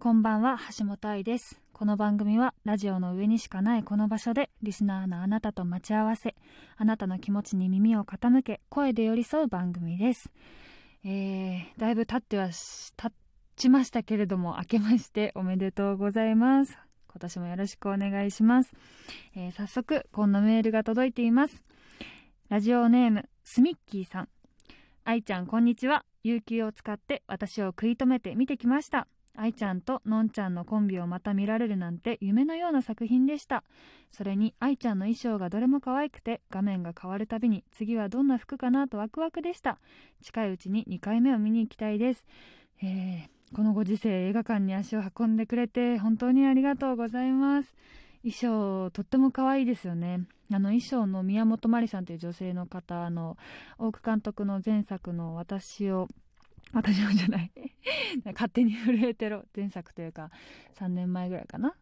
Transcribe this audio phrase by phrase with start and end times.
[0.00, 1.60] こんばんは橋本愛です。
[1.72, 6.36] この番組はラジオの上にしかないこの場所でリスナーのあなたと待ち合わせ
[6.76, 10.30] あなたの気持ちに耳を傾け声で寄り添う番組です。
[11.04, 12.50] えー、だいぶ経っては
[12.96, 13.12] 経
[13.56, 16.78] ちましたけれども明けましておめでとうございます。
[17.08, 18.72] 今年もよろしくお願いします、
[19.34, 21.64] えー、早速こんなメールが届いています。
[22.50, 24.28] ラジオネームスミッキーさん。
[25.02, 26.04] 愛ちゃんこんにちは。
[26.22, 29.08] 有給を使って私を食い止めて見てきました。
[29.40, 33.62] 愛ちゃんとのんちゃんのコンビをまた見られるなんて夢のような作品でした。
[34.10, 39.78] それに愛ちゃんの衣装がどれも可愛くて画面が変わるたびに次はどんな服かなとワクワクでした。
[40.22, 42.26] 近いうちに2回目を見に行きたいです。
[42.82, 47.74] えー、このご時世映画館に足を運んでくれて本当にありがとうございます。
[48.22, 50.26] 衣装とっても可愛いですよね。
[50.50, 53.36] あの衣装の宮本真理さんという女性の方の
[53.78, 56.08] 大久監督の前作の「私を
[56.72, 57.52] 私もじゃない。
[58.24, 59.44] 勝手に震えてろ。
[59.56, 60.30] 前作というか
[60.76, 61.74] 3年前ぐらいかな。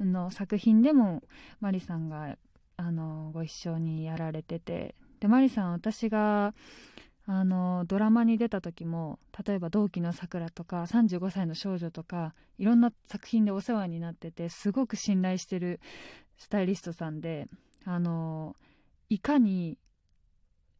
[0.00, 1.22] の作品でも
[1.60, 2.36] マリさんが
[2.76, 4.94] あのご一緒にやられてて。
[5.20, 6.52] でマリさん私が
[7.26, 15.80] あのドラマに出た時も例えば「同期のさくら」とか「35歳の少女」とかいろんな作品でお世話になっててすごく信頼してる
[16.38, 17.46] スタイリストさんで
[17.84, 18.56] あの
[19.08, 19.78] いかに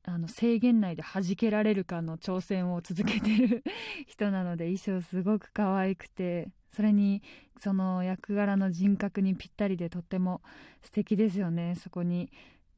[0.05, 3.63] あの制限内で弾けられるかの挑戦を続けてる
[4.07, 7.23] 人なので衣装すごく可愛くてそれに
[7.61, 10.41] その役柄の人格にぴったりでとっても
[10.83, 11.77] 素敵ですよね。
[11.77, 12.31] そこに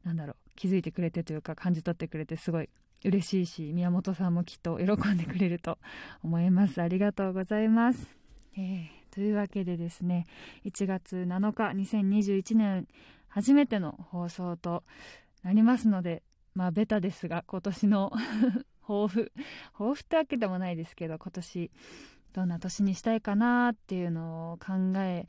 [0.04, 2.68] 何だろう気づいてくれてというか感じ取ってくれてすごい
[3.04, 5.78] 嬉しいし宮本さんもきっと喜んでくれると
[6.22, 6.82] 思います。
[6.82, 8.14] ありがとうございます、
[8.56, 10.26] えー、というわけでですね
[10.64, 12.86] 1月7日2021年
[13.28, 14.84] 初めての放送と
[15.42, 16.22] なりますので
[16.54, 18.12] まあベタですが今年の
[18.86, 19.32] 抱負。
[19.72, 21.70] 抱負ってわけでもないですけど今年
[22.32, 25.26] どんな年にしたいかなっていうのを考え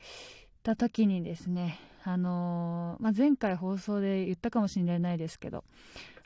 [0.64, 5.64] た時にですねあのー、まあ、前回放送で言ったかもしれないですけど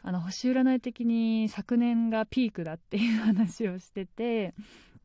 [0.01, 4.53] あの星占い的に昨年がピークだっていう話をしてて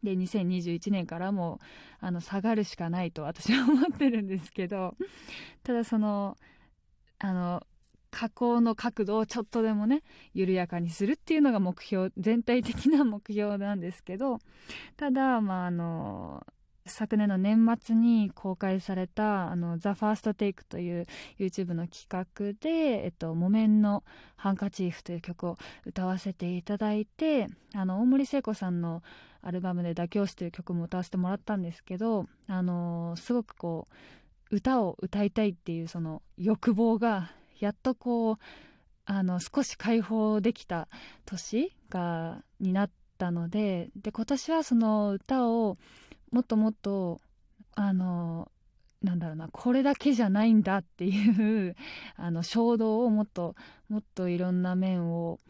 [0.03, 1.61] で2021年からも
[2.01, 4.95] あの下がるしかないと私は思ってるんですけど
[5.63, 6.37] ただその
[7.19, 7.67] あの
[8.15, 10.05] 加工の角度をちょっとでもね
[10.35, 14.39] 緩やかにするっていうのが目標全体的な目標なんですけど
[14.97, 16.47] ただまああの
[16.87, 21.07] 昨年の年末に公開された「あの THEFIRST TAKE」という
[21.41, 24.05] YouTube の企画で「えっと、木綿の
[24.37, 29.03] ハンカチーフ」という曲を歌わせていただいてあの大森聖子さんの
[29.43, 33.89] アルバムで「妥協し」という曲も歌わせてもらったんですけどあのすごくこ
[34.51, 38.37] う歌を歌いたいっていうその欲望がやっとこう
[39.07, 40.89] あの少し解放できた
[41.27, 45.77] 年がになったのでで今年はその歌を
[46.31, 47.21] もっともっと
[47.75, 48.51] あの
[49.03, 51.77] なんだろうなこれだけじゃないんだっていう
[52.17, 53.55] あの衝動をもっと
[53.89, 55.41] もっといろんな面を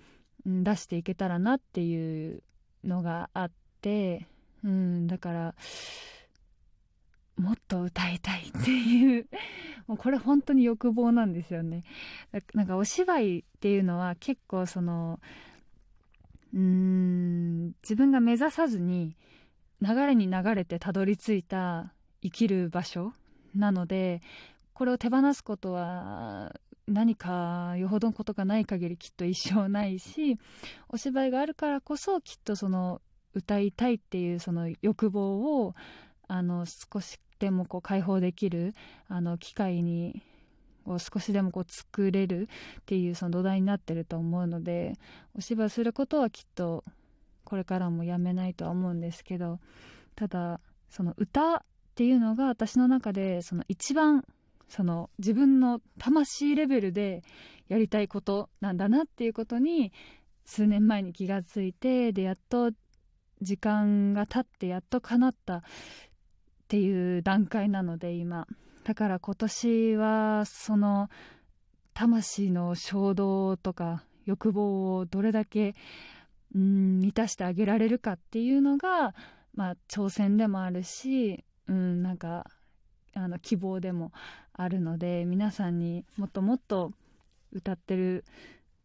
[0.44, 2.42] 出していけたらなっていう
[2.82, 3.50] のがあっ
[3.80, 4.26] て、
[4.64, 5.54] うん、だから
[7.36, 9.28] もっと歌いたいっていう。
[9.86, 11.84] もうこれ本当に欲望なんですよね。
[12.54, 15.20] なんかお芝居っていうのは結構その
[16.54, 19.16] うん自分が目指さずに
[19.82, 21.92] 流れに流れてたどり着いた
[22.22, 23.12] 生きる場所
[23.54, 24.22] なので
[24.72, 26.54] これを手放すことは
[26.86, 30.38] 何かよほどのことがない限りきっと一生ないし
[30.88, 33.00] お芝居があるからこそきっとその
[33.34, 35.74] 歌いたいっていうその欲望を
[36.28, 38.74] あの少しでもこう解放できる
[39.08, 40.22] あの機会に
[40.86, 42.48] を少しでもこう作れる
[42.80, 44.94] っていうその土台になってると思うので
[45.36, 46.84] お芝居することはきっと
[47.44, 49.60] これからもやめないとは思うんですけど
[50.14, 51.60] ただその歌っ
[51.94, 54.24] ていうのが私の中でその一番
[54.68, 57.22] その自分の魂レベルで
[57.68, 59.92] やりたいことなんだなっていうことに
[60.44, 62.70] 数年前に気がついてでやっと
[63.40, 65.62] 時間が経ってやっと叶った
[66.74, 68.48] っていう段階なので今
[68.82, 71.08] だから今年はその
[71.94, 75.76] 魂の衝動とか欲望をどれだけ
[76.52, 79.14] うん満たしてあげられるかっていうのが、
[79.54, 82.44] まあ、挑戦でもあるし、うん、なんか
[83.14, 84.10] あの希望でも
[84.52, 86.90] あるので皆さんにもっともっと
[87.52, 88.24] 歌ってる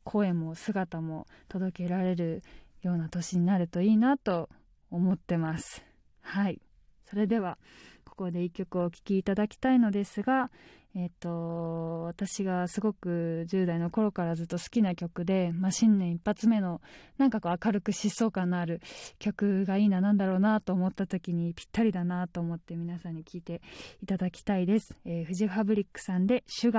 [0.04, 2.44] 声も姿も届けられる
[2.84, 4.48] ような年になるといいなと
[4.92, 5.84] 思ってます。
[6.22, 6.62] はい
[7.10, 7.58] それでは
[8.06, 10.52] ここで一曲お聴きいただきたいのですが、
[10.96, 16.82] えっ、と私がすごく10代の頃からずっと好きな曲で、まあ、新年一発目の
[17.18, 18.82] なんかこう明るく疾走感のある
[19.20, 23.62] 曲がいいななんだろうなと思った時にぴったりだなと思って皆さんに聴いて
[24.02, 26.78] いただきたいです、えー、フジファブリックさんで「シュガー。